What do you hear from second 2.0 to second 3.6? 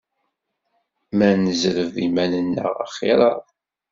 iman-nneɣ axir-aɣ.